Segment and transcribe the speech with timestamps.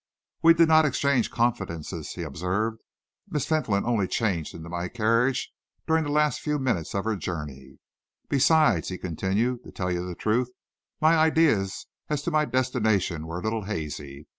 [0.41, 2.81] "We did not exchange confidences," he observed.
[3.29, 5.51] "Miss Fentolin only changed into my carriage
[5.85, 7.77] during the last few minutes of her journey.
[8.27, 10.49] Besides," he continued, "to tell you the truth,
[11.01, 14.25] my ideas as to my destination were a little hazy.